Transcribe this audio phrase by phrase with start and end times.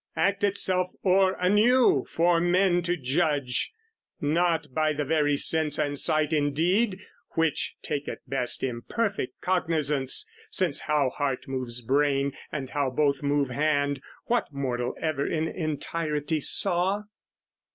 [0.15, 3.71] Act itself o'er anew for men to judge,
[4.19, 6.97] Not by the very sense and sight indeed
[7.35, 13.51] (Which take at best imperfect cognisance, Since, how heart moves brain, and how both move
[13.51, 17.03] hand, What mortal ever in entirety saw?)